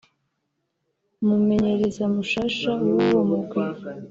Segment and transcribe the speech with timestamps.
[1.21, 3.63] umumenyereza mushasha w'uwo mugwi